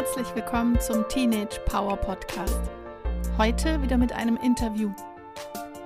[0.00, 2.58] Herzlich willkommen zum Teenage Power Podcast.
[3.36, 4.94] Heute wieder mit einem Interview.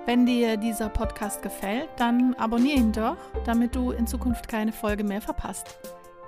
[0.07, 5.03] Wenn dir dieser Podcast gefällt, dann abonniere ihn doch, damit du in Zukunft keine Folge
[5.03, 5.77] mehr verpasst.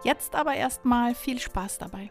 [0.02, 2.10] Jetzt aber erstmal viel Spaß dabei.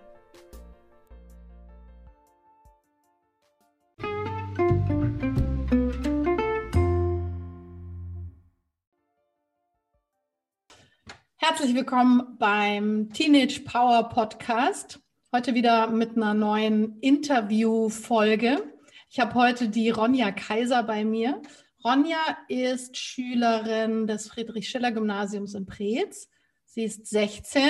[11.36, 15.02] Herzlich willkommen beim Teenage Power Podcast.
[15.36, 18.64] Heute wieder mit einer neuen Interviewfolge.
[19.10, 21.42] Ich habe heute die Ronja Kaiser bei mir.
[21.84, 26.30] Ronja ist Schülerin des Friedrich-Schiller-Gymnasiums in Preetz.
[26.64, 27.64] Sie ist 16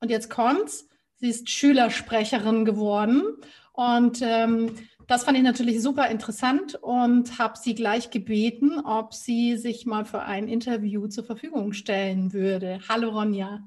[0.00, 0.88] und jetzt kommt's.
[1.16, 3.36] Sie ist Schülersprecherin geworden
[3.74, 4.74] und ähm,
[5.06, 10.06] das fand ich natürlich super interessant und habe sie gleich gebeten, ob sie sich mal
[10.06, 12.80] für ein Interview zur Verfügung stellen würde.
[12.88, 13.60] Hallo Ronja.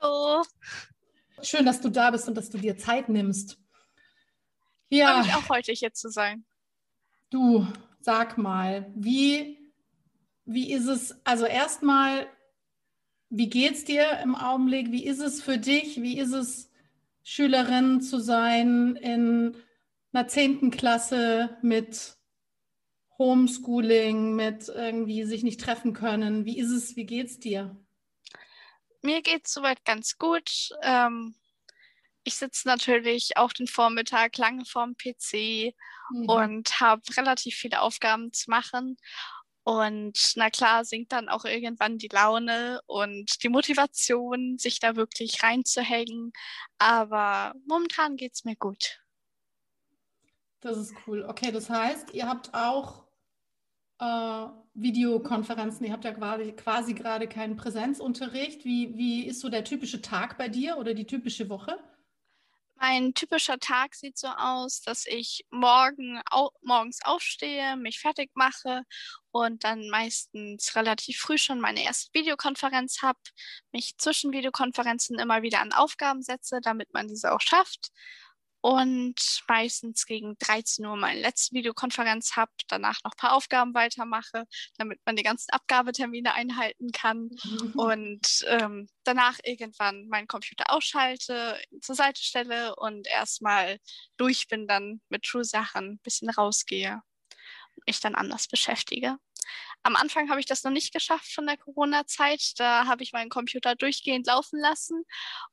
[0.00, 0.44] Hallo.
[1.44, 3.58] Schön, dass du da bist und dass du dir Zeit nimmst.
[4.88, 5.12] Ja.
[5.12, 6.44] Freue mich auch heute hier zu sein.
[7.30, 7.66] Du,
[8.00, 9.58] sag mal, wie,
[10.44, 12.26] wie ist es, also erstmal,
[13.28, 14.90] wie geht es dir im Augenblick?
[14.90, 16.00] Wie ist es für dich?
[16.00, 16.70] Wie ist es,
[17.26, 19.56] Schülerin zu sein in
[20.12, 22.18] einer zehnten Klasse mit
[23.18, 26.44] Homeschooling, mit irgendwie sich nicht treffen können?
[26.44, 27.76] Wie ist es, wie geht es dir?
[29.04, 30.70] Mir geht es soweit ganz gut.
[30.82, 31.34] Ähm,
[32.24, 35.74] ich sitze natürlich auch den Vormittag lange vorm PC
[36.10, 36.28] mhm.
[36.28, 38.96] und habe relativ viele Aufgaben zu machen.
[39.62, 45.42] Und na klar, sinkt dann auch irgendwann die Laune und die Motivation, sich da wirklich
[45.42, 46.32] reinzuhängen.
[46.78, 49.02] Aber momentan geht es mir gut.
[50.60, 51.26] Das ist cool.
[51.28, 53.03] Okay, das heißt, ihr habt auch
[53.98, 55.86] äh, Videokonferenzen.
[55.86, 58.64] Ihr habt ja quasi, quasi gerade keinen Präsenzunterricht.
[58.64, 61.78] Wie, wie ist so der typische Tag bei dir oder die typische Woche?
[62.76, 68.82] Mein typischer Tag sieht so aus, dass ich morgen au morgens aufstehe, mich fertig mache
[69.30, 73.18] und dann meistens relativ früh schon meine erste Videokonferenz habe,
[73.72, 77.90] mich zwischen Videokonferenzen immer wieder an Aufgaben setze, damit man diese auch schafft
[78.64, 84.46] und meistens gegen 13 Uhr meine letzte Videokonferenz habe, danach noch ein paar Aufgaben weitermache,
[84.78, 87.72] damit man die ganzen Abgabetermine einhalten kann mhm.
[87.74, 93.80] und ähm, danach irgendwann meinen Computer ausschalte, zur Seite stelle und erstmal
[94.16, 97.02] durch bin dann mit Schulsachen ein bisschen rausgehe
[97.74, 99.18] und mich dann anders beschäftige.
[99.82, 102.54] Am Anfang habe ich das noch nicht geschafft von der Corona-Zeit.
[102.56, 105.04] Da habe ich meinen Computer durchgehend laufen lassen.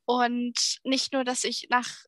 [0.06, 2.06] Und nicht nur, dass ich nach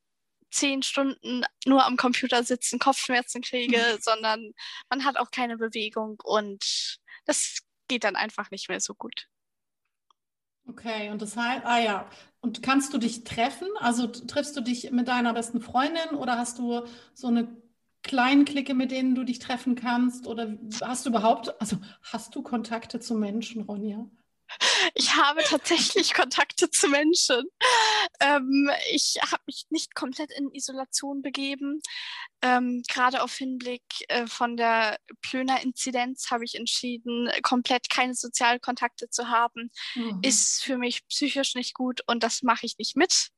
[0.53, 3.97] zehn Stunden nur am Computer sitzen, Kopfschmerzen kriege, mhm.
[4.01, 4.53] sondern
[4.89, 9.27] man hat auch keine Bewegung und das geht dann einfach nicht mehr so gut.
[10.65, 12.09] Okay, und das heißt, ah ja,
[12.39, 13.67] und kannst du dich treffen?
[13.79, 17.61] Also triffst du dich mit deiner besten Freundin oder hast du so eine
[18.01, 20.25] kleine Clique, mit denen du dich treffen kannst?
[20.25, 24.09] Oder hast du überhaupt, also hast du Kontakte zu Menschen, Ronja?
[24.95, 27.43] Ich habe tatsächlich Kontakte zu Menschen.
[28.19, 31.81] Ähm, ich habe mich nicht komplett in Isolation begeben.
[32.41, 39.29] Ähm, Gerade auf Hinblick äh, von der Plöner-Inzidenz habe ich entschieden, komplett keine Sozialkontakte zu
[39.29, 39.71] haben.
[39.95, 40.19] Mhm.
[40.21, 43.29] Ist für mich psychisch nicht gut und das mache ich nicht mit.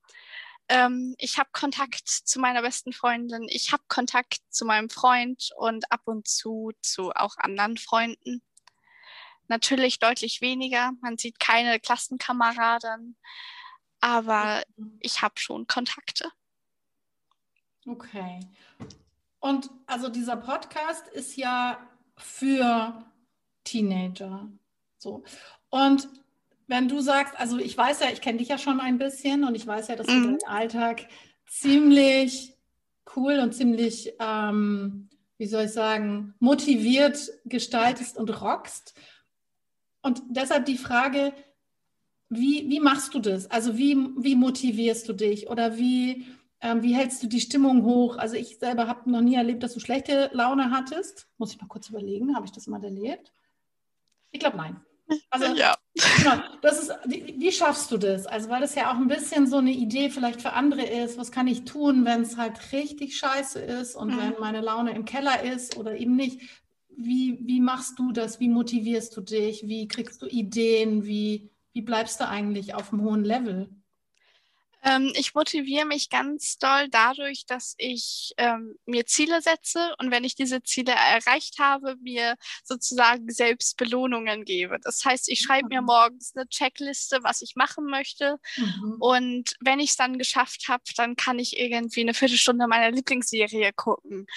[0.68, 5.92] Ähm, ich habe Kontakt zu meiner besten Freundin, ich habe Kontakt zu meinem Freund und
[5.92, 8.42] ab und zu zu auch anderen Freunden
[9.50, 10.92] natürlich deutlich weniger.
[11.02, 13.16] Man sieht keine Klassenkameraden,
[14.00, 14.64] aber
[15.00, 16.30] ich habe schon Kontakte.
[17.88, 18.40] Okay.
[19.40, 23.06] Und also dieser Podcast ist ja für
[23.64, 24.50] Teenager.
[24.98, 25.24] So.
[25.70, 26.08] Und
[26.68, 29.56] wenn du sagst, also ich weiß ja, ich kenne dich ja schon ein bisschen und
[29.56, 30.14] ich weiß ja, dass mhm.
[30.14, 31.08] du deinen Alltag
[31.48, 32.56] ziemlich
[33.16, 38.96] cool und ziemlich, ähm, wie soll ich sagen, motiviert gestaltest und rockst.
[40.06, 41.34] Und deshalb die Frage,
[42.30, 43.50] wie, wie machst du das?
[43.50, 46.28] Also wie, wie motivierst du dich oder wie,
[46.62, 48.18] ähm, wie hältst du die Stimmung hoch?
[48.18, 51.28] Also ich selber habe noch nie erlebt, dass du schlechte Laune hattest.
[51.40, 53.34] Muss ich mal kurz überlegen, habe ich das mal erlebt?
[54.30, 54.80] Ich glaube nein.
[55.32, 55.76] Also ja.
[56.20, 58.28] genau, das ist, wie, wie, schaffst du das?
[58.28, 61.32] Also weil das ja auch ein bisschen so eine Idee vielleicht für andere ist, was
[61.32, 64.18] kann ich tun, wenn es halt richtig scheiße ist und mhm.
[64.20, 66.42] wenn meine Laune im Keller ist oder eben nicht.
[66.98, 68.40] Wie, wie machst du das?
[68.40, 69.68] Wie motivierst du dich?
[69.68, 71.06] Wie kriegst du Ideen?
[71.06, 73.70] Wie, wie bleibst du eigentlich auf einem hohen Level?
[74.86, 80.24] Ähm, ich motiviere mich ganz doll dadurch, dass ich ähm, mir Ziele setze und wenn
[80.24, 84.78] ich diese Ziele erreicht habe, mir sozusagen selbst Belohnungen gebe.
[84.80, 85.88] Das heißt, ich schreibe mir mhm.
[85.88, 88.38] morgens eine Checkliste, was ich machen möchte.
[88.58, 88.98] Mhm.
[89.00, 93.74] Und wenn ich es dann geschafft habe, dann kann ich irgendwie eine Viertelstunde meiner Lieblingsserie
[93.74, 94.28] gucken.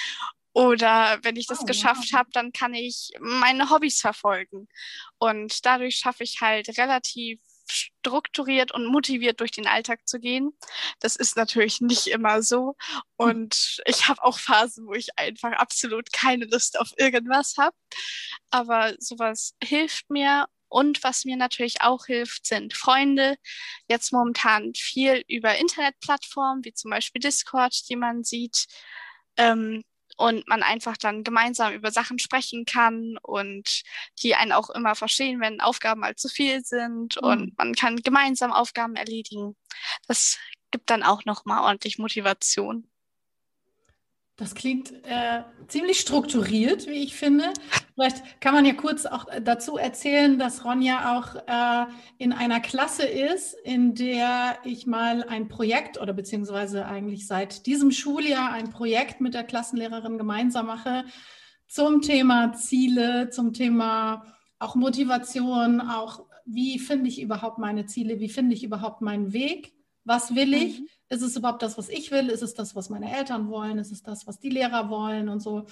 [0.53, 2.21] Oder wenn ich das oh, geschafft wow.
[2.21, 4.69] habe, dann kann ich meine Hobbys verfolgen.
[5.19, 7.41] Und dadurch schaffe ich halt relativ
[7.71, 10.53] strukturiert und motiviert durch den Alltag zu gehen.
[11.00, 12.77] Das ist natürlich nicht immer so.
[13.17, 17.77] Und ich habe auch Phasen, wo ich einfach absolut keine Lust auf irgendwas habe.
[18.51, 20.47] Aber sowas hilft mir.
[20.71, 23.37] Und was mir natürlich auch hilft, sind Freunde.
[23.89, 28.67] Jetzt momentan viel über Internetplattformen, wie zum Beispiel Discord, die man sieht.
[29.39, 29.83] Ähm,
[30.19, 33.82] und man einfach dann gemeinsam über Sachen sprechen kann und
[34.20, 37.29] die einen auch immer verstehen, wenn Aufgaben mal zu viel sind mhm.
[37.29, 39.56] und man kann gemeinsam Aufgaben erledigen.
[40.09, 40.38] Das
[40.73, 42.91] gibt dann auch nochmal ordentlich Motivation.
[44.38, 47.52] Das klingt äh, ziemlich strukturiert, wie ich finde.
[47.94, 53.02] Vielleicht kann man ja kurz auch dazu erzählen, dass Ronja auch äh, in einer Klasse
[53.02, 59.20] ist, in der ich mal ein Projekt oder beziehungsweise eigentlich seit diesem Schuljahr ein Projekt
[59.20, 61.05] mit der Klassenlehrerin gemeinsam mache
[61.67, 64.25] zum Thema Ziele, zum Thema
[64.61, 69.73] auch Motivation, auch wie finde ich überhaupt meine Ziele, wie finde ich überhaupt meinen Weg,
[70.08, 70.81] was will ich.
[70.81, 72.28] Mhm ist es überhaupt das, was ich will?
[72.28, 73.78] Ist es das, was meine Eltern wollen?
[73.78, 75.66] Ist es das, was die Lehrer wollen und so?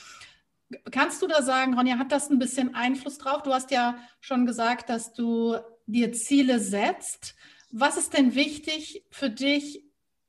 [0.90, 3.42] Kannst du da sagen, Ronja, hat das ein bisschen Einfluss drauf?
[3.42, 5.56] Du hast ja schon gesagt, dass du
[5.86, 7.36] dir Ziele setzt.
[7.70, 9.84] Was ist denn wichtig für dich,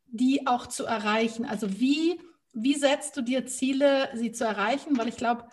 [0.05, 1.45] die auch zu erreichen?
[1.45, 2.19] Also wie,
[2.53, 4.97] wie setzt du dir Ziele, sie zu erreichen?
[4.97, 5.47] Weil ich glaube,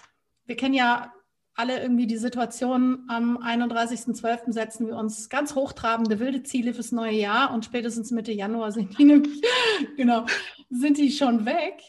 [0.45, 1.15] wir kennen ja
[1.55, 4.53] alle irgendwie die Situation, am 31.12.
[4.53, 8.99] setzen wir uns ganz hochtrabende, wilde Ziele fürs neue Jahr und spätestens Mitte Januar sind
[8.99, 9.43] die nämlich,
[9.97, 10.27] genau,
[10.71, 11.81] sind die schon weg.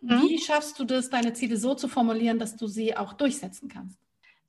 [0.00, 0.22] Mhm.
[0.22, 3.98] Wie schaffst du das, deine Ziele so zu formulieren, dass du sie auch durchsetzen kannst?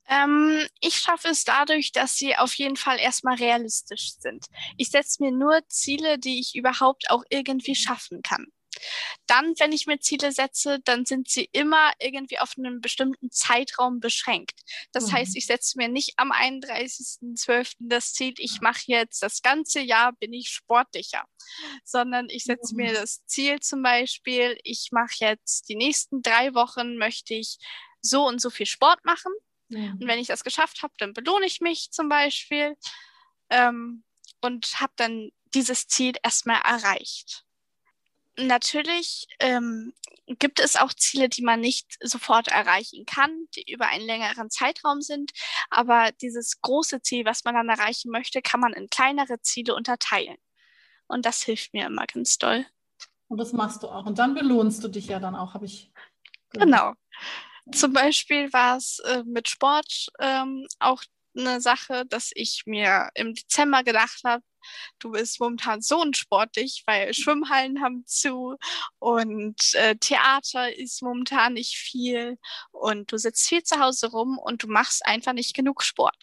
[0.08, 4.46] Ähm, ich schaffe es dadurch, dass sie auf jeden Fall erstmal realistisch sind.
[4.76, 8.48] Ich setze mir nur Ziele, die ich überhaupt auch irgendwie schaffen kann.
[9.26, 14.00] Dann, wenn ich mir Ziele setze, dann sind sie immer irgendwie auf einen bestimmten Zeitraum
[14.00, 14.60] beschränkt.
[14.92, 15.12] Das mhm.
[15.12, 17.74] heißt, ich setze mir nicht am 31.12.
[17.80, 21.24] das Ziel, ich mache jetzt das ganze Jahr, bin ich sportlicher,
[21.84, 22.84] sondern ich setze mhm.
[22.84, 27.58] mir das Ziel zum Beispiel, ich mache jetzt die nächsten drei Wochen, möchte ich
[28.00, 29.32] so und so viel Sport machen.
[29.68, 29.98] Mhm.
[30.00, 32.76] Und wenn ich das geschafft habe, dann belohne ich mich zum Beispiel
[33.50, 34.04] ähm,
[34.40, 37.44] und habe dann dieses Ziel erstmal erreicht
[38.46, 39.92] natürlich ähm,
[40.38, 45.00] gibt es auch Ziele, die man nicht sofort erreichen kann, die über einen längeren Zeitraum
[45.00, 45.32] sind.
[45.70, 50.36] Aber dieses große Ziel, was man dann erreichen möchte, kann man in kleinere Ziele unterteilen.
[51.06, 52.66] Und das hilft mir immer ganz doll.
[53.28, 54.06] Und das machst du auch.
[54.06, 55.92] Und dann belohnst du dich ja dann auch, habe ich.
[56.50, 56.66] Gehört.
[56.66, 56.94] Genau.
[57.72, 61.02] Zum Beispiel war es äh, mit Sport ähm, auch
[61.36, 64.42] eine Sache, dass ich mir im Dezember gedacht habe,
[64.98, 68.56] du bist momentan so unsportlich, weil Schwimmhallen haben zu
[68.98, 72.38] und äh, Theater ist momentan nicht viel
[72.72, 76.16] und du sitzt viel zu Hause rum und du machst einfach nicht genug Sport.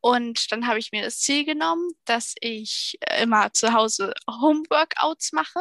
[0.00, 5.60] Und dann habe ich mir das Ziel genommen, dass ich immer zu Hause Homeworkouts mache.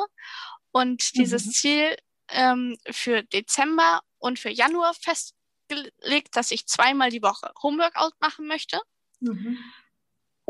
[0.72, 1.52] Und dieses mhm.
[1.52, 1.98] Ziel
[2.30, 8.82] ähm, für Dezember und für Januar festgelegt, dass ich zweimal die Woche Homeworkout machen möchte.
[9.20, 9.60] Mhm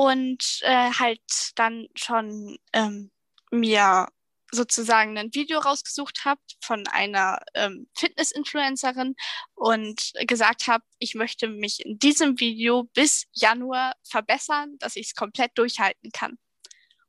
[0.02, 1.22] und äh, halt
[1.54, 3.12] dann schon ähm,
[3.52, 4.08] mir
[4.52, 9.16] sozusagen ein Video rausgesucht habe von einer ähm, Fitness-Influencerin
[9.54, 15.16] und gesagt habe, ich möchte mich in diesem Video bis Januar verbessern, dass ich es
[15.16, 16.40] komplett durchhalten kann.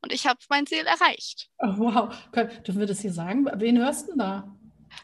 [0.03, 1.49] Und ich habe mein Ziel erreicht.
[1.57, 2.15] Oh, wow.
[2.35, 3.47] Dürfen wir das hier sagen?
[3.55, 4.55] Wen hörst du da?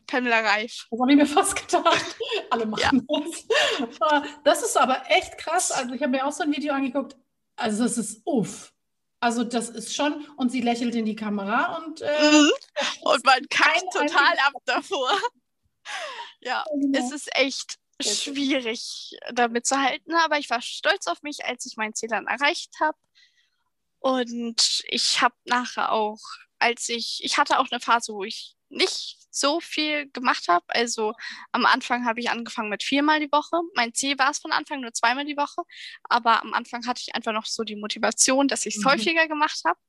[0.05, 0.85] Pamela Reif.
[0.91, 2.15] Das habe ich mir fast gedacht.
[2.51, 3.21] Alle machen ja.
[3.79, 3.99] das.
[3.99, 5.71] Ah, das ist aber echt krass.
[5.71, 7.17] Also ich habe mir auch so ein Video angeguckt.
[7.59, 8.73] Also es ist uff.
[9.21, 12.51] Also das ist schon, und sie lächelt in die Kamera und äh, mhm.
[13.01, 15.11] und man kackt total ab davor.
[16.39, 16.99] ja, genau.
[16.99, 21.75] es ist echt schwierig damit zu halten, aber ich war stolz auf mich, als ich
[21.75, 22.97] mein Ziel dann erreicht habe.
[23.99, 26.21] Und ich habe nachher auch,
[26.57, 30.65] als ich, ich hatte auch eine Phase, wo ich nicht so viel gemacht habe.
[30.69, 31.13] Also
[31.51, 33.61] am Anfang habe ich angefangen mit viermal die Woche.
[33.75, 35.61] Mein Ziel war es von Anfang nur zweimal die Woche,
[36.03, 38.89] aber am Anfang hatte ich einfach noch so die Motivation, dass ich es mhm.
[38.89, 39.79] häufiger gemacht habe.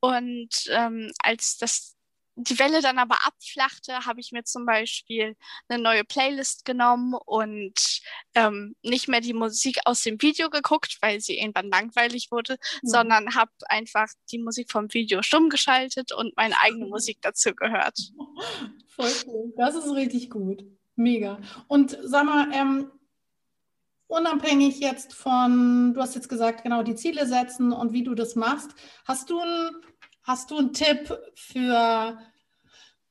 [0.00, 1.96] Und ähm, als das
[2.34, 5.36] die Welle dann aber abflachte, habe ich mir zum Beispiel
[5.68, 8.00] eine neue Playlist genommen und
[8.34, 12.88] ähm, nicht mehr die Musik aus dem Video geguckt, weil sie irgendwann langweilig wurde, mhm.
[12.88, 17.98] sondern habe einfach die Musik vom Video stumm geschaltet und meine eigene Musik dazu gehört.
[18.88, 19.52] Voll cool.
[19.56, 20.64] Das ist richtig gut.
[20.96, 21.40] Mega.
[21.68, 22.90] Und sag mal, ähm,
[24.06, 28.36] unabhängig jetzt von, du hast jetzt gesagt, genau die Ziele setzen und wie du das
[28.36, 28.70] machst,
[29.06, 29.70] hast du ein
[30.22, 32.18] Hast du einen Tipp für,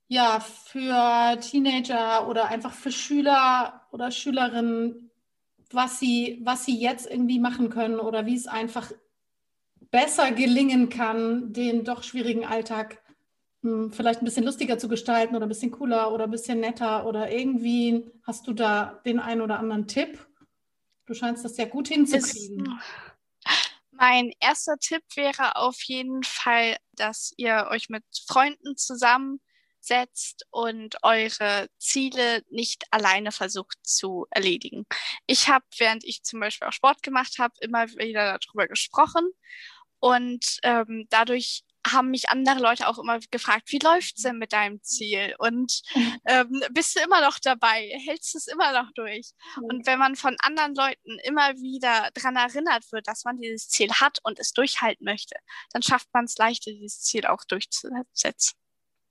[0.07, 5.11] ja, für Teenager oder einfach für Schüler oder Schülerinnen,
[5.71, 8.91] was sie, was sie jetzt irgendwie machen können oder wie es einfach
[9.91, 13.01] besser gelingen kann, den doch schwierigen Alltag
[13.61, 17.05] hm, vielleicht ein bisschen lustiger zu gestalten oder ein bisschen cooler oder ein bisschen netter
[17.05, 20.27] oder irgendwie hast du da den einen oder anderen Tipp?
[21.05, 22.65] Du scheinst das ja gut hinzukriegen.
[22.65, 22.71] Ist,
[24.01, 31.69] mein erster Tipp wäre auf jeden Fall, dass ihr euch mit Freunden zusammensetzt und eure
[31.77, 34.85] Ziele nicht alleine versucht zu erledigen.
[35.27, 39.29] Ich habe, während ich zum Beispiel auch Sport gemacht habe, immer wieder darüber gesprochen
[39.99, 44.53] und ähm, dadurch haben mich andere Leute auch immer gefragt, wie läuft es denn mit
[44.53, 45.35] deinem Ziel?
[45.37, 45.81] Und
[46.25, 47.91] ähm, bist du immer noch dabei?
[48.05, 49.31] Hältst du es immer noch durch?
[49.61, 53.91] Und wenn man von anderen Leuten immer wieder daran erinnert wird, dass man dieses Ziel
[53.91, 55.35] hat und es durchhalten möchte,
[55.71, 58.57] dann schafft man es leichter, dieses Ziel auch durchzusetzen.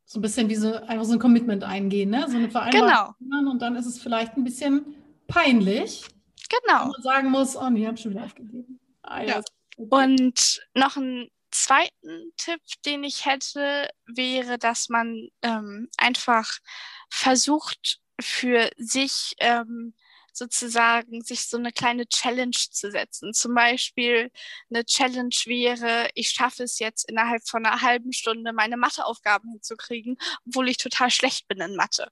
[0.05, 2.27] So ein bisschen wie so, einfach so ein Commitment eingehen, ne?
[2.29, 3.15] So eine Vereinbarung.
[3.21, 3.51] Genau.
[3.51, 4.97] Und dann ist es vielleicht ein bisschen
[5.29, 6.05] peinlich.
[6.49, 6.81] Genau.
[6.81, 8.81] Wenn man sagen muss, oh nee, ich habe schon wieder aufgegeben.
[9.03, 9.29] Ah, ja.
[9.37, 9.43] ja.
[9.89, 16.59] Und noch ein zweiten Tipp, den ich hätte, wäre, dass man ähm, einfach
[17.11, 19.95] versucht, für sich ähm,
[20.33, 23.35] sozusagen sich so eine kleine Challenge zu setzen.
[23.35, 24.31] Zum Beispiel
[24.71, 30.17] eine Challenge wäre, ich schaffe es jetzt innerhalb von einer halben Stunde meine Matheaufgaben hinzukriegen,
[30.47, 32.11] obwohl ich total schlecht bin in Mathe.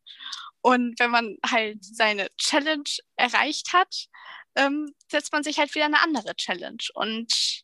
[0.61, 4.09] Und wenn man halt seine Challenge erreicht hat,
[4.57, 6.83] ähm, setzt man sich halt wieder eine andere Challenge.
[6.95, 7.63] Und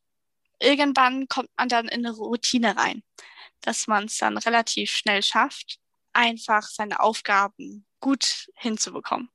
[0.64, 3.02] irgendwann kommt man dann in eine Routine rein,
[3.60, 5.78] dass man es dann relativ schnell schafft,
[6.12, 9.28] einfach seine Aufgaben gut hinzubekommen.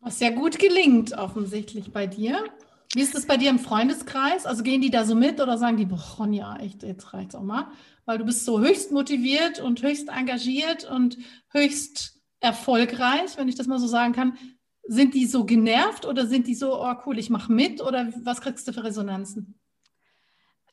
[0.00, 2.44] Was ja gut gelingt, offensichtlich bei dir.
[2.94, 4.46] Wie ist es bei dir im Freundeskreis?
[4.46, 7.42] Also gehen die da so mit oder sagen die, boah, Ronja, echt, jetzt reicht's auch
[7.42, 7.68] mal?
[8.04, 11.18] Weil du bist so höchst motiviert und höchst engagiert und
[11.50, 14.38] höchst erfolgreich, wenn ich das mal so sagen kann.
[14.86, 17.80] Sind die so genervt oder sind die so, oh cool, ich mache mit?
[17.80, 19.58] Oder was kriegst du für Resonanzen?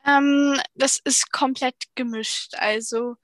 [0.06, 2.56] Ähm, das ist komplett gemischt.
[2.56, 3.16] Also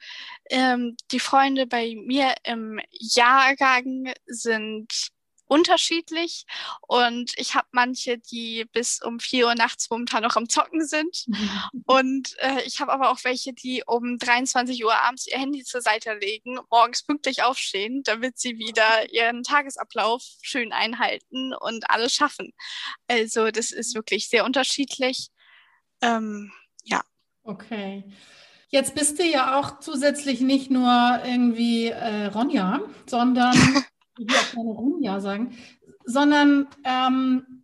[0.50, 5.12] ähm, die Freunde bei mir im Jahrgang sind
[5.48, 6.46] unterschiedlich
[6.88, 11.26] und ich habe manche, die bis um 4 Uhr nachts momentan noch am Zocken sind
[11.28, 11.50] mhm.
[11.86, 15.82] und äh, ich habe aber auch welche, die um 23 Uhr abends ihr Handy zur
[15.82, 22.54] Seite legen, morgens pünktlich aufstehen, damit sie wieder ihren Tagesablauf schön einhalten und alles schaffen.
[23.08, 25.30] Also das ist wirklich sehr unterschiedlich.
[26.02, 26.52] Ähm.
[27.48, 28.04] Okay.
[28.70, 33.54] Jetzt bist du ja auch zusätzlich nicht nur irgendwie äh, Ronja, sondern,
[34.20, 35.58] ich will auch gerne Ronja sagen,
[36.04, 37.64] sondern ähm,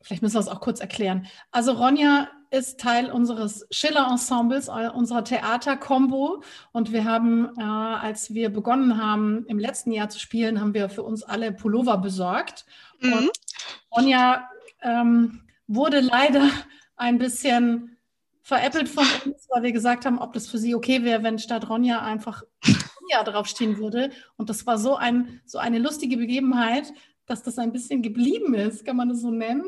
[0.00, 1.26] vielleicht müssen wir es auch kurz erklären.
[1.50, 6.42] Also Ronja ist Teil unseres Schiller-Ensembles, unserer Theater-Kombo.
[6.72, 10.88] Und wir haben, äh, als wir begonnen haben, im letzten Jahr zu spielen, haben wir
[10.88, 12.64] für uns alle Pullover besorgt.
[13.00, 13.12] Mhm.
[13.12, 13.30] Und
[13.94, 14.48] Ronja
[14.80, 16.48] ähm, wurde leider
[16.96, 17.97] ein bisschen
[18.48, 21.68] veräppelt von uns, weil wir gesagt haben, ob das für sie okay wäre, wenn statt
[21.68, 22.42] Ronja einfach
[22.98, 24.10] Ronja draufstehen würde.
[24.36, 26.90] Und das war so, ein, so eine lustige Begebenheit,
[27.26, 28.86] dass das ein bisschen geblieben ist.
[28.86, 29.66] Kann man das so nennen?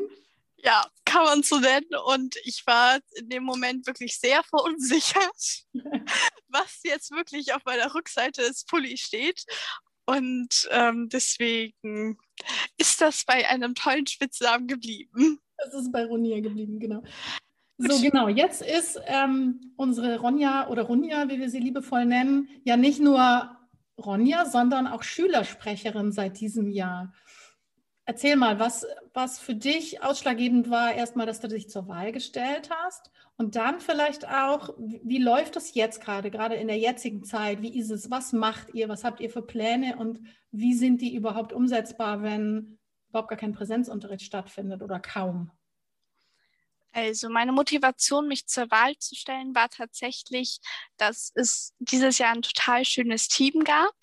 [0.57, 1.91] Ja, kann man so nennen.
[2.07, 5.63] Und ich war in dem Moment wirklich sehr verunsichert,
[6.47, 9.45] was jetzt wirklich auf meiner Rückseite des Pulli steht.
[10.05, 12.17] Und ähm, deswegen
[12.77, 15.39] ist das bei einem tollen Spitznamen geblieben.
[15.57, 17.03] Das ist bei Ronja geblieben, genau.
[17.89, 18.27] So, genau.
[18.27, 23.57] Jetzt ist ähm, unsere Ronja oder Ronja, wie wir sie liebevoll nennen, ja nicht nur
[23.97, 27.13] Ronja, sondern auch Schülersprecherin seit diesem Jahr.
[28.05, 32.69] Erzähl mal, was, was für dich ausschlaggebend war, erstmal, dass du dich zur Wahl gestellt
[32.69, 37.61] hast und dann vielleicht auch, wie läuft es jetzt gerade, gerade in der jetzigen Zeit?
[37.61, 38.09] Wie ist es?
[38.09, 38.89] Was macht ihr?
[38.89, 40.19] Was habt ihr für Pläne und
[40.51, 45.51] wie sind die überhaupt umsetzbar, wenn überhaupt gar kein Präsenzunterricht stattfindet oder kaum?
[46.93, 50.59] Also meine Motivation, mich zur Wahl zu stellen, war tatsächlich,
[50.97, 53.93] dass es dieses Jahr ein total schönes Team gab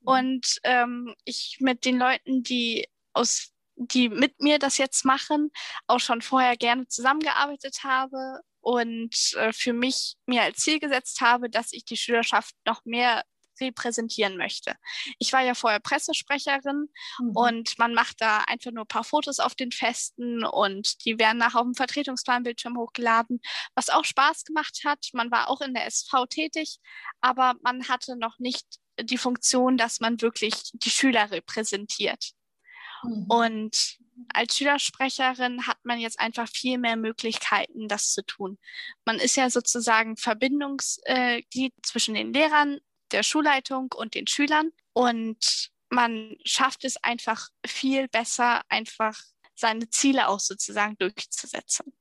[0.00, 0.08] mhm.
[0.08, 5.50] und ähm, ich mit den Leuten, die aus die mit mir das jetzt machen,
[5.86, 11.50] auch schon vorher gerne zusammengearbeitet habe und äh, für mich mir als Ziel gesetzt habe,
[11.50, 13.24] dass ich die Schülerschaft noch mehr
[13.60, 14.74] repräsentieren möchte.
[15.18, 17.30] Ich war ja vorher Pressesprecherin mhm.
[17.34, 21.38] und man macht da einfach nur ein paar Fotos auf den Festen und die werden
[21.38, 23.40] nachher auf dem Vertretungsplanbildschirm hochgeladen,
[23.74, 25.08] was auch Spaß gemacht hat.
[25.12, 26.78] Man war auch in der SV tätig,
[27.20, 28.66] aber man hatte noch nicht
[29.00, 32.32] die Funktion, dass man wirklich die Schüler repräsentiert.
[33.02, 33.26] Mhm.
[33.28, 33.98] Und
[34.32, 38.58] als Schülersprecherin hat man jetzt einfach viel mehr Möglichkeiten, das zu tun.
[39.04, 42.78] Man ist ja sozusagen Verbindungsglied zwischen den Lehrern,
[43.14, 44.70] der Schulleitung und den Schülern.
[44.92, 49.18] Und man schafft es einfach viel besser, einfach
[49.54, 51.94] seine Ziele auch sozusagen durchzusetzen.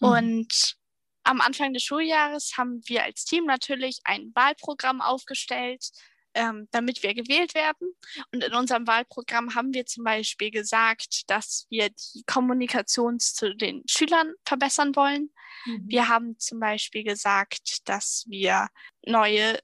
[0.00, 0.08] Mhm.
[0.08, 0.76] Und
[1.24, 5.90] am Anfang des Schuljahres haben wir als Team natürlich ein Wahlprogramm aufgestellt,
[6.34, 7.94] ähm, damit wir gewählt werden.
[8.32, 13.82] Und in unserem Wahlprogramm haben wir zum Beispiel gesagt, dass wir die Kommunikation zu den
[13.88, 15.30] Schülern verbessern wollen.
[15.64, 15.84] Mhm.
[15.86, 18.68] Wir haben zum Beispiel gesagt, dass wir
[19.06, 19.58] neue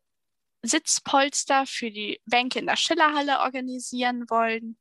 [0.63, 4.77] Sitzpolster für die Bänke in der Schillerhalle organisieren wollen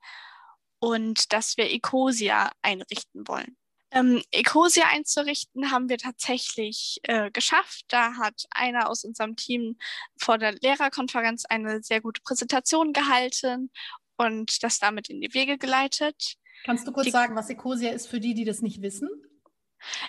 [0.80, 3.58] und dass wir Ecosia einrichten wollen.
[3.92, 7.86] Ähm, Ecosia einzurichten haben wir tatsächlich äh, geschafft.
[7.88, 9.78] Da hat einer aus unserem Team
[10.18, 13.72] vor der Lehrerkonferenz eine sehr gute Präsentation gehalten
[14.18, 16.36] und das damit in die Wege geleitet.
[16.66, 19.10] Kannst du kurz die, sagen, was Ecosia ist für die, die das nicht wissen?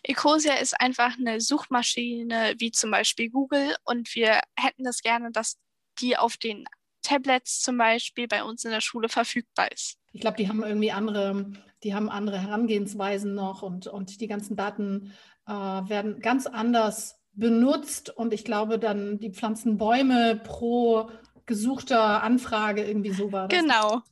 [0.03, 5.57] Ecosia ist einfach eine Suchmaschine wie zum Beispiel Google und wir hätten es gerne, dass
[6.01, 6.67] die auf den
[7.03, 9.97] Tablets zum Beispiel bei uns in der Schule verfügbar ist.
[10.13, 14.57] Ich glaube, die haben irgendwie andere, die haben andere Herangehensweisen noch und, und die ganzen
[14.57, 15.13] Daten
[15.47, 21.11] äh, werden ganz anders benutzt und ich glaube dann, die pflanzen Bäume pro
[21.47, 23.61] gesuchter Anfrage irgendwie so war das.
[23.61, 24.03] Genau,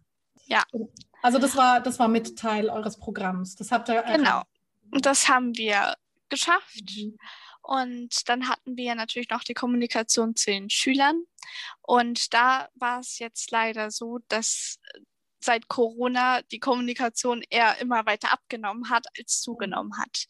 [0.47, 0.63] ja.
[1.23, 3.57] Also das war, das war mit Teil eures Programms.
[3.57, 4.03] Das habt ihr.
[4.03, 4.43] Genau.
[4.91, 5.95] Und das haben wir
[6.29, 6.83] geschafft.
[6.97, 7.17] Mhm.
[7.63, 11.25] Und dann hatten wir natürlich noch die Kommunikation zu den Schülern.
[11.83, 14.79] Und da war es jetzt leider so, dass
[15.41, 20.27] seit Corona die Kommunikation eher immer weiter abgenommen hat, als zugenommen hat.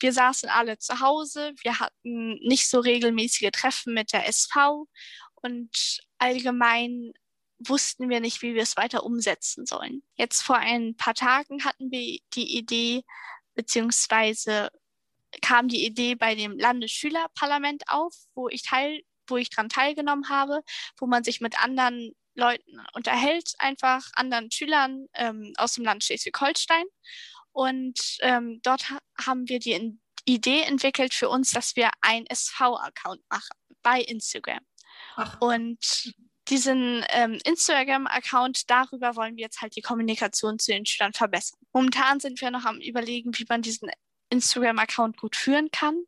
[0.00, 4.86] Wir saßen alle zu Hause, wir hatten nicht so regelmäßige Treffen mit der SV
[5.34, 7.12] und allgemein
[7.58, 10.02] wussten wir nicht, wie wir es weiter umsetzen sollen.
[10.14, 13.02] Jetzt vor ein paar Tagen hatten wir die Idee,
[13.58, 14.70] beziehungsweise
[15.42, 20.62] kam die Idee bei dem Landesschülerparlament auf, wo ich teil, wo ich dran teilgenommen habe,
[20.96, 26.84] wo man sich mit anderen Leuten unterhält, einfach anderen Schülern ähm, aus dem Land Schleswig-Holstein.
[27.50, 33.22] Und ähm, dort ha haben wir die Idee entwickelt für uns, dass wir einen SV-Account
[33.28, 34.64] machen bei Instagram.
[35.16, 35.40] Ach.
[35.40, 36.14] Und
[36.50, 41.60] diesen ähm, Instagram-Account, darüber wollen wir jetzt halt die Kommunikation zu den Schülern verbessern.
[41.72, 43.90] Momentan sind wir noch am Überlegen, wie man diesen
[44.30, 46.02] Instagram-Account gut führen kann,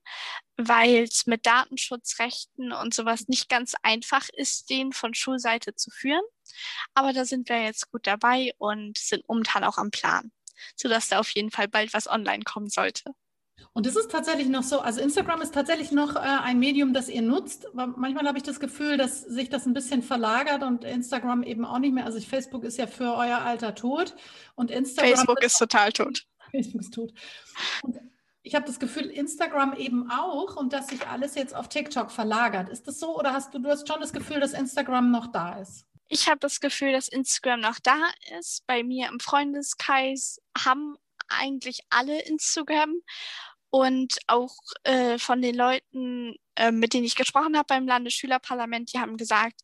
[0.57, 6.25] weil es mit Datenschutzrechten und sowas nicht ganz einfach ist, den von Schulseite zu führen.
[6.95, 10.33] Aber da sind wir jetzt gut dabei und sind momentan auch am Plan,
[10.77, 13.15] sodass da auf jeden Fall bald was online kommen sollte.
[13.73, 17.09] Und das ist tatsächlich noch so, also Instagram ist tatsächlich noch äh, ein Medium, das
[17.09, 17.69] ihr nutzt.
[17.73, 21.79] Manchmal habe ich das Gefühl, dass sich das ein bisschen verlagert und Instagram eben auch
[21.79, 22.05] nicht mehr.
[22.05, 24.15] Also Facebook ist ja für euer Alter tot
[24.57, 25.15] und Instagram.
[25.15, 26.27] Facebook ist, ist total tot.
[26.51, 27.13] Facebook ist tot.
[27.83, 28.01] Und
[28.43, 32.69] ich habe das Gefühl, Instagram eben auch und dass sich alles jetzt auf TikTok verlagert.
[32.69, 35.61] Ist das so oder hast du, du hast schon das Gefühl, dass Instagram noch da
[35.61, 35.87] ist?
[36.09, 37.99] Ich habe das Gefühl, dass Instagram noch da
[38.39, 38.67] ist.
[38.67, 40.97] Bei mir im Freundeskreis haben
[41.29, 42.95] eigentlich alle Instagram
[43.71, 44.55] und auch
[44.85, 49.61] äh, von den Leuten, äh, mit denen ich gesprochen habe beim Landesschülerparlament, die haben gesagt,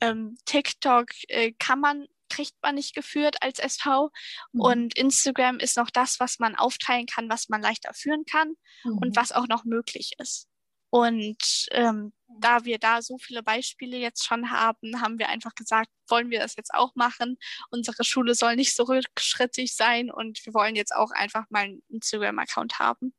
[0.00, 4.10] ähm, TikTok äh, kann man kriegt man nicht geführt als SV.
[4.52, 4.60] Mhm.
[4.60, 8.98] Und Instagram ist noch das, was man aufteilen kann, was man leichter führen kann mhm.
[8.98, 10.46] und was auch noch möglich ist.
[10.90, 15.90] Und ähm, da wir da so viele Beispiele jetzt schon haben, haben wir einfach gesagt,
[16.08, 17.36] wollen wir das jetzt auch machen.
[17.70, 21.82] Unsere Schule soll nicht so rückschrittig sein und wir wollen jetzt auch einfach mal einen
[21.88, 23.12] Instagram-Account haben.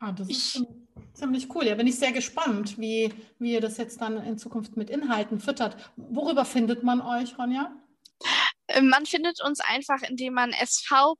[0.00, 0.62] Ah, das ist
[1.14, 1.66] ziemlich cool.
[1.66, 5.40] Ja, bin ich sehr gespannt, wie, wie ihr das jetzt dann in Zukunft mit Inhalten
[5.40, 5.92] füttert.
[5.96, 7.74] Worüber findet man euch, Ronja?
[8.66, 11.14] Äh, man findet uns einfach, indem man sv.fsg.prez,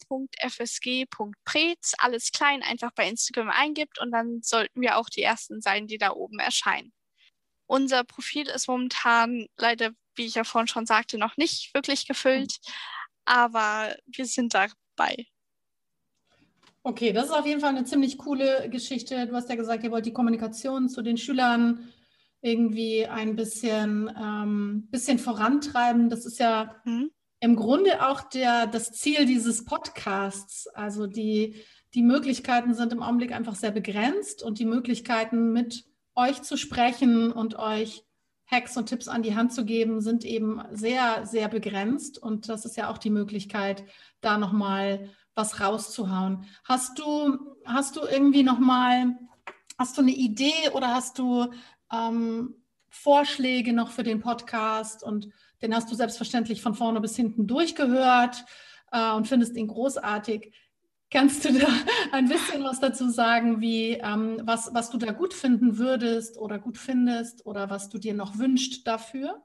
[1.98, 5.98] alles klein, einfach bei Instagram eingibt und dann sollten wir auch die ersten sein, die
[5.98, 6.92] da oben erscheinen.
[7.66, 12.58] Unser Profil ist momentan leider, wie ich ja vorhin schon sagte, noch nicht wirklich gefüllt,
[13.24, 15.26] aber wir sind dabei.
[16.86, 19.26] Okay, das ist auf jeden Fall eine ziemlich coole Geschichte.
[19.26, 21.88] Du hast ja gesagt, ihr wollt die Kommunikation zu den Schülern
[22.42, 26.10] irgendwie ein bisschen, ähm, bisschen vorantreiben.
[26.10, 27.10] Das ist ja mhm.
[27.40, 30.66] im Grunde auch der, das Ziel dieses Podcasts.
[30.66, 31.56] Also die,
[31.94, 37.32] die Möglichkeiten sind im Augenblick einfach sehr begrenzt und die Möglichkeiten mit euch zu sprechen
[37.32, 38.04] und euch
[38.46, 42.18] Hacks und Tipps an die Hand zu geben, sind eben sehr, sehr begrenzt.
[42.18, 43.84] Und das ist ja auch die Möglichkeit,
[44.20, 46.46] da nochmal was rauszuhauen.
[46.64, 49.18] Hast du, hast du irgendwie nochmal,
[49.78, 51.52] hast du eine Idee oder hast du
[51.92, 52.54] ähm,
[52.88, 55.02] Vorschläge noch für den Podcast?
[55.02, 55.28] Und
[55.62, 58.44] den hast du selbstverständlich von vorne bis hinten durchgehört
[58.92, 60.52] äh, und findest ihn großartig.
[61.10, 61.68] Kannst du da
[62.12, 66.58] ein bisschen was dazu sagen, wie ähm, was, was du da gut finden würdest oder
[66.58, 69.43] gut findest oder was du dir noch wünscht dafür?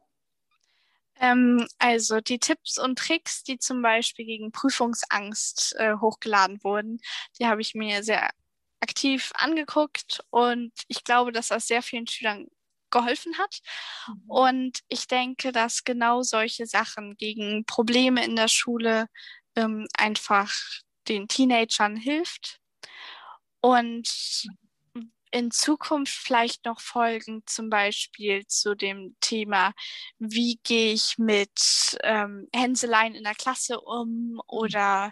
[1.19, 6.99] Ähm, also die Tipps und Tricks, die zum Beispiel gegen Prüfungsangst äh, hochgeladen wurden,
[7.39, 8.29] die habe ich mir sehr
[8.82, 12.47] aktiv angeguckt und ich glaube, dass das sehr vielen Schülern
[12.91, 13.60] geholfen hat.
[14.08, 14.23] Mhm.
[14.27, 19.08] Und ich denke, dass genau solche Sachen gegen Probleme in der Schule
[19.55, 20.53] ähm, einfach
[21.08, 22.60] den Teenagern hilft.
[23.62, 24.47] Und
[25.32, 29.74] in Zukunft vielleicht noch Folgen, zum Beispiel zu dem Thema,
[30.18, 35.12] wie gehe ich mit ähm, Hänseleien in der Klasse um oder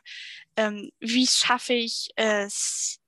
[0.56, 2.99] ähm, wie schaffe ich es,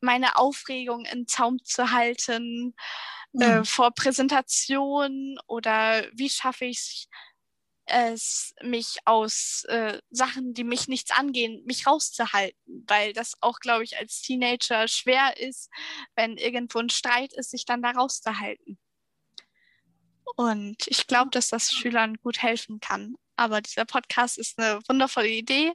[0.00, 2.74] meine Aufregung in Zaum zu halten
[3.40, 3.64] äh, mhm.
[3.64, 7.08] vor Präsentationen oder wie schaffe ich es,
[7.86, 13.84] es, mich aus äh, Sachen, die mich nichts angehen, mich rauszuhalten, weil das auch, glaube
[13.84, 15.70] ich, als Teenager schwer ist,
[16.14, 18.78] wenn irgendwo ein Streit ist, sich dann da rauszuhalten.
[20.34, 23.14] Und ich glaube, dass das Schülern gut helfen kann.
[23.36, 25.72] Aber dieser Podcast ist eine wundervolle Idee.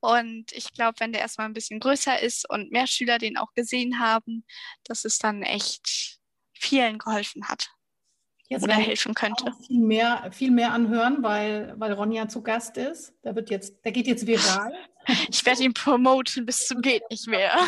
[0.00, 3.52] Und ich glaube, wenn der erstmal ein bisschen größer ist und mehr Schüler den auch
[3.54, 4.44] gesehen haben,
[4.84, 6.18] dass es dann echt
[6.52, 7.75] vielen geholfen hat.
[8.48, 9.52] Jetzt oder helfen könnte.
[9.66, 13.12] Viel mehr, viel mehr anhören, weil, weil Ronja zu Gast ist.
[13.24, 14.72] Der wird jetzt, der geht jetzt viral.
[15.28, 17.52] ich werde ihn promoten bis zum geht nicht mehr.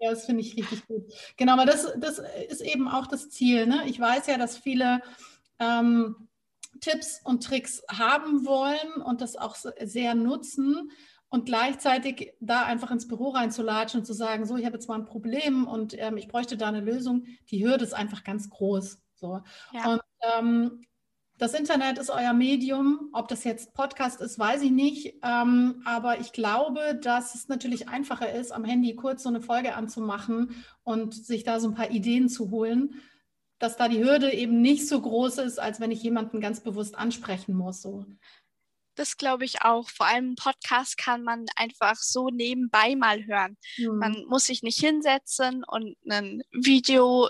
[0.00, 1.04] Ja, das finde ich richtig gut.
[1.38, 3.66] Genau, aber das, das ist eben auch das Ziel.
[3.66, 3.84] Ne?
[3.86, 5.00] Ich weiß ja, dass viele
[5.60, 6.28] ähm,
[6.80, 10.90] Tipps und Tricks haben wollen und das auch sehr nutzen
[11.28, 14.98] und gleichzeitig da einfach ins Büro reinzulatschen und zu sagen, so, ich habe jetzt mal
[14.98, 17.24] ein Problem und ähm, ich bräuchte da eine Lösung.
[17.50, 19.00] Die Hürde ist einfach ganz groß.
[19.14, 19.40] So.
[19.72, 19.92] Ja.
[19.92, 20.00] Und
[21.36, 23.10] das Internet ist euer Medium.
[23.12, 25.16] Ob das jetzt Podcast ist, weiß ich nicht.
[25.22, 29.74] Ähm, aber ich glaube, dass es natürlich einfacher ist, am Handy kurz so eine Folge
[29.74, 33.02] anzumachen und sich da so ein paar Ideen zu holen,
[33.58, 36.94] dass da die Hürde eben nicht so groß ist, als wenn ich jemanden ganz bewusst
[36.96, 37.82] ansprechen muss.
[37.82, 38.06] So.
[38.94, 39.88] Das glaube ich auch.
[39.88, 43.56] Vor allem Podcast kann man einfach so nebenbei mal hören.
[43.76, 43.98] Mhm.
[43.98, 47.28] Man muss sich nicht hinsetzen und ein Video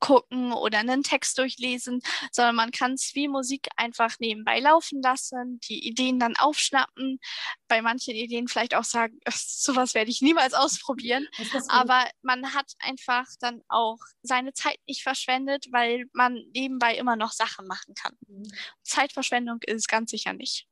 [0.00, 5.60] gucken oder einen Text durchlesen, sondern man kann es wie Musik einfach nebenbei laufen lassen,
[5.68, 7.20] die Ideen dann aufschnappen,
[7.68, 11.26] bei manchen Ideen vielleicht auch sagen, sowas werde ich niemals ausprobieren,
[11.68, 17.32] aber man hat einfach dann auch seine Zeit nicht verschwendet, weil man nebenbei immer noch
[17.32, 18.16] Sachen machen kann.
[18.26, 18.50] Mhm.
[18.82, 20.66] Zeitverschwendung ist ganz sicher nicht.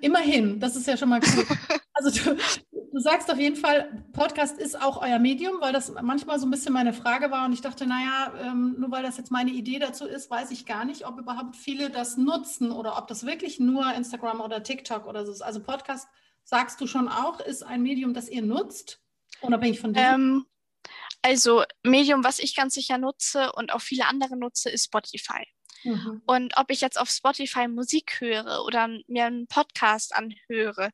[0.00, 1.46] Immerhin, das ist ja schon mal cool.
[2.00, 2.38] Also du,
[2.92, 6.50] du sagst auf jeden Fall, Podcast ist auch euer Medium, weil das manchmal so ein
[6.50, 9.78] bisschen meine Frage war und ich dachte, naja, ähm, nur weil das jetzt meine Idee
[9.78, 13.60] dazu ist, weiß ich gar nicht, ob überhaupt viele das nutzen oder ob das wirklich
[13.60, 15.42] nur Instagram oder TikTok oder so ist.
[15.42, 16.08] Also Podcast,
[16.44, 19.00] sagst du schon auch, ist ein Medium, das ihr nutzt,
[19.40, 20.02] unabhängig von dem?
[20.02, 20.46] Ähm,
[21.22, 25.44] also Medium, was ich ganz sicher nutze und auch viele andere nutze, ist Spotify.
[25.84, 26.22] Mhm.
[26.26, 30.90] Und ob ich jetzt auf Spotify Musik höre oder mir einen Podcast anhöre,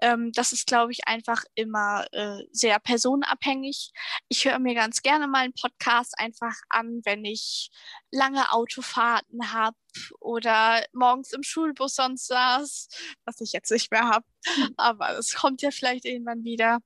[0.00, 3.92] ähm, das ist, glaube ich, einfach immer äh, sehr personenabhängig.
[4.28, 7.70] Ich höre mir ganz gerne mal einen Podcast einfach an, wenn ich
[8.10, 9.76] lange Autofahrten habe
[10.20, 12.88] oder morgens im Schulbus sonst saß,
[13.24, 14.24] was ich jetzt nicht mehr habe.
[14.56, 14.74] Mhm.
[14.76, 16.78] Aber es kommt ja vielleicht irgendwann wieder,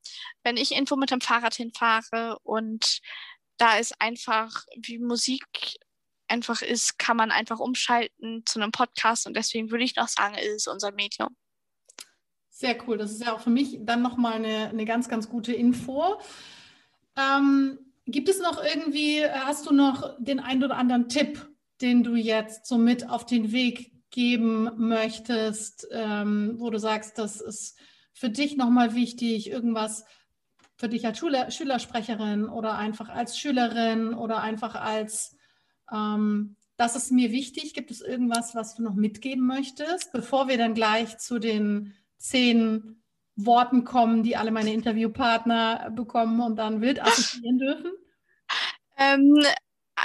[0.43, 3.01] wenn ich irgendwo mit dem Fahrrad hinfahre und
[3.59, 5.79] da ist einfach wie Musik
[6.37, 10.37] einfach ist, kann man einfach umschalten zu einem Podcast und deswegen würde ich noch sagen,
[10.37, 11.35] ist unser Medium.
[12.51, 12.99] Sehr cool.
[12.99, 16.21] Das ist ja auch für mich dann nochmal eine, eine ganz, ganz gute Info.
[17.17, 21.49] Ähm, gibt es noch irgendwie, hast du noch den einen oder anderen Tipp,
[21.81, 27.41] den du jetzt so mit auf den Weg geben möchtest, ähm, wo du sagst, das
[27.41, 27.79] ist
[28.13, 30.05] für dich nochmal wichtig, irgendwas
[30.77, 35.36] für dich als Schüler, Schülersprecherin oder einfach als Schülerin oder einfach als
[35.93, 37.75] ähm, das ist mir wichtig.
[37.75, 43.03] Gibt es irgendwas, was du noch mitgeben möchtest, bevor wir dann gleich zu den zehn
[43.35, 47.93] Worten kommen, die alle meine Interviewpartner bekommen und dann wild assoziieren dürfen?
[48.99, 49.43] Ähm,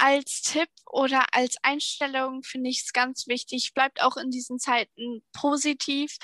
[0.02, 3.72] als Tipp oder als Einstellung finde ich es ganz wichtig.
[3.72, 6.16] Bleibt auch in diesen Zeiten positiv.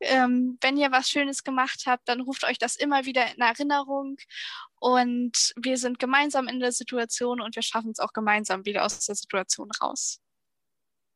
[0.00, 4.18] Ähm, wenn ihr was Schönes gemacht habt, dann ruft euch das immer wieder in Erinnerung.
[4.80, 9.00] Und wir sind gemeinsam in der Situation und wir schaffen es auch gemeinsam wieder aus
[9.00, 10.20] der Situation raus.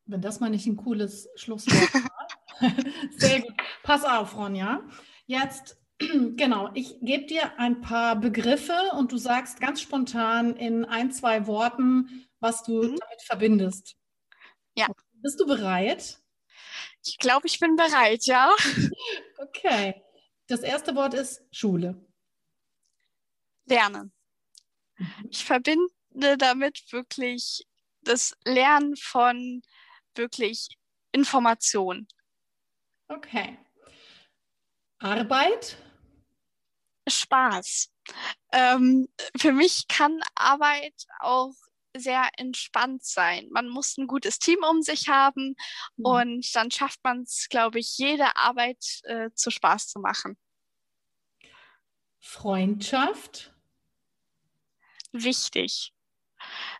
[0.06, 2.28] Wenn das mal nicht ein cooles Schlusswort war.
[3.18, 3.54] Sehr gut.
[3.82, 4.82] Pass auf, Ronja.
[5.26, 5.76] Jetzt,
[6.36, 11.46] genau, ich gebe dir ein paar Begriffe und du sagst ganz spontan in ein, zwei
[11.46, 12.98] Worten, was du mhm.
[12.98, 13.96] damit verbindest.
[14.74, 14.88] Ja.
[15.14, 16.20] Bist du bereit?
[17.04, 18.54] Ich glaube, ich bin bereit, ja.
[19.38, 20.02] okay.
[20.48, 22.04] Das erste Wort ist Schule.
[23.64, 24.12] Lernen.
[24.96, 25.28] Mhm.
[25.30, 27.66] Ich verbinde damit wirklich
[28.02, 29.62] das Lernen von
[30.14, 30.68] wirklich
[31.12, 32.06] Information.
[33.08, 33.58] Okay.
[34.98, 35.76] Arbeit?
[37.06, 37.90] Spaß.
[38.52, 41.54] Ähm, für mich kann Arbeit auch
[41.96, 43.48] sehr entspannt sein.
[43.50, 45.56] Man muss ein gutes Team um sich haben
[45.96, 46.04] mhm.
[46.04, 50.36] und dann schafft man es, glaube ich, jede Arbeit äh, zu Spaß zu machen.
[52.20, 53.52] Freundschaft?
[55.12, 55.92] Wichtig.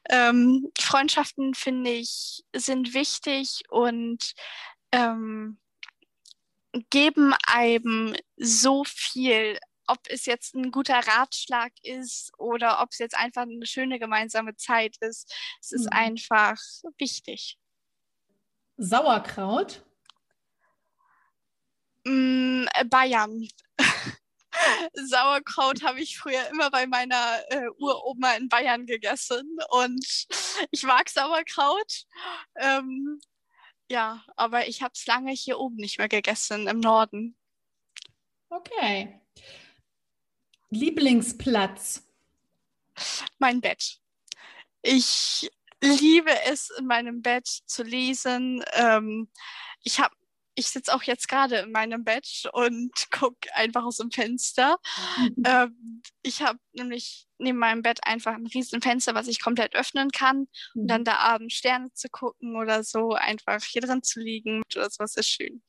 [0.09, 4.35] Ähm, Freundschaften, finde ich, sind wichtig und
[4.93, 5.59] ähm,
[6.91, 13.16] geben einem so viel ob es jetzt ein guter Ratschlag ist oder ob es jetzt
[13.16, 15.35] einfach eine schöne gemeinsame Zeit ist.
[15.61, 15.92] Es ist mhm.
[15.92, 16.57] einfach
[16.99, 17.59] wichtig.
[18.77, 19.85] Sauerkraut?
[22.05, 23.49] Mm, Bayern.
[24.94, 30.27] Sauerkraut habe ich früher immer bei meiner äh, Uroma in Bayern gegessen und
[30.70, 32.05] ich mag Sauerkraut.
[32.57, 33.20] Ähm,
[33.90, 37.37] ja, aber ich habe es lange hier oben nicht mehr gegessen, im Norden.
[38.51, 39.20] Okay.
[40.70, 42.02] Lieblingsplatz?
[43.38, 43.98] Mein Bett.
[44.83, 45.50] Ich
[45.83, 48.64] liebe es, in meinem Bett zu lesen.
[48.74, 49.29] Ähm,
[49.83, 50.14] ich habe
[50.59, 54.79] ich sitze auch jetzt gerade in meinem Bett und gucke einfach aus dem Fenster.
[55.18, 55.42] Mhm.
[55.46, 60.11] Ähm, ich habe nämlich neben meinem Bett einfach ein riesen Fenster, was ich komplett öffnen
[60.11, 60.48] kann.
[60.74, 60.83] Mhm.
[60.83, 64.88] Und dann da abends Sterne zu gucken oder so, einfach hier drin zu liegen oder
[64.90, 65.62] sowas ist schön.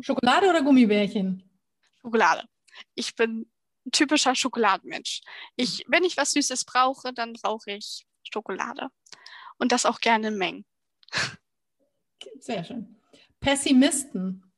[0.00, 1.42] Schokolade oder Gummibärchen?
[2.00, 2.44] Schokolade.
[2.94, 3.51] Ich bin
[3.90, 5.22] typischer Schokoladenmensch.
[5.56, 8.88] Ich, wenn ich was Süßes brauche, dann brauche ich Schokolade.
[9.58, 10.64] Und das auch gerne in Mengen.
[12.40, 13.00] Sehr schön.
[13.40, 14.52] Pessimisten.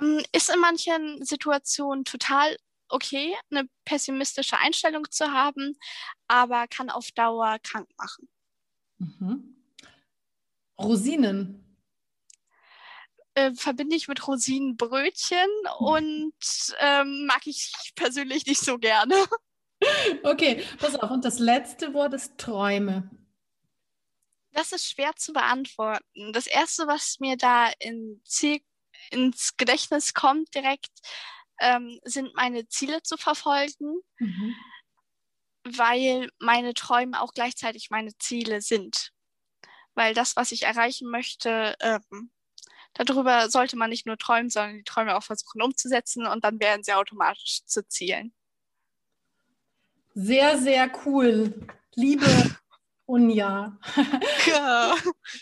[0.00, 2.56] Ähm, ist in manchen Situationen total
[2.88, 5.76] okay, eine pessimistische Einstellung zu haben,
[6.28, 8.28] aber kann auf Dauer krank machen.
[8.98, 9.56] Mhm.
[10.78, 11.63] Rosinen
[13.34, 16.34] äh, verbinde ich mit Rosinenbrötchen und
[16.78, 19.14] ähm, mag ich persönlich nicht so gerne.
[20.22, 21.10] Okay, pass auf.
[21.10, 23.10] Und das letzte Wort ist Träume.
[24.52, 26.32] Das ist schwer zu beantworten.
[26.32, 28.22] Das erste, was mir da in
[29.10, 30.90] ins Gedächtnis kommt direkt,
[31.60, 34.54] ähm, sind meine Ziele zu verfolgen, mhm.
[35.64, 39.10] weil meine Träume auch gleichzeitig meine Ziele sind.
[39.94, 42.30] Weil das, was ich erreichen möchte, ähm,
[42.94, 46.82] darüber sollte man nicht nur träumen, sondern die Träume auch versuchen umzusetzen und dann werden
[46.82, 48.32] sie automatisch zu Zielen.
[50.14, 51.52] Sehr, sehr cool.
[51.94, 52.26] Liebe
[53.06, 53.78] Unja.
[54.46, 54.94] Ja.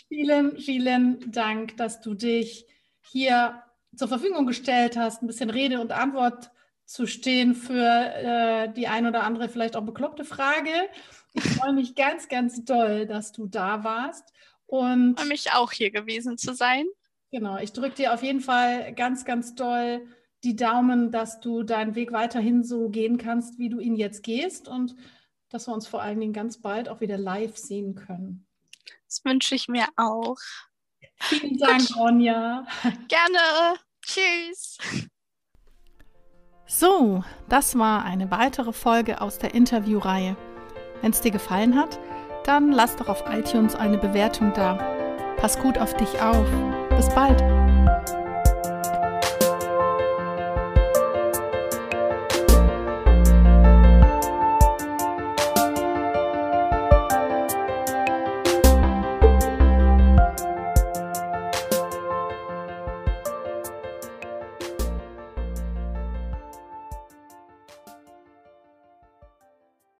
[0.07, 2.65] vielen, vielen Dank, dass du dich
[3.01, 3.61] hier
[3.95, 6.49] zur Verfügung gestellt hast, ein bisschen Rede und Antwort
[6.85, 10.71] zu stehen für äh, die ein oder andere vielleicht auch bekloppte Frage.
[11.33, 14.33] Ich freue mich ganz, ganz doll, dass du da warst.
[14.65, 16.85] Und freue mich auch hier gewesen zu sein.
[17.33, 20.05] Genau, ich drücke dir auf jeden Fall ganz, ganz doll
[20.43, 24.67] die Daumen, dass du deinen Weg weiterhin so gehen kannst, wie du ihn jetzt gehst
[24.67, 24.95] und
[25.49, 28.45] dass wir uns vor allen Dingen ganz bald auch wieder live sehen können.
[29.07, 30.35] Das wünsche ich mir auch.
[31.21, 32.67] Vielen Dank, Ronja.
[33.07, 33.79] Gerne.
[34.05, 34.77] Tschüss.
[36.67, 40.37] So, das war eine weitere Folge aus der Interviewreihe.
[41.01, 41.99] Wenn es dir gefallen hat,
[42.45, 44.77] dann lass doch auf iTunes eine Bewertung da.
[45.37, 46.45] Pass gut auf dich auf.
[46.97, 47.62] Bis bald!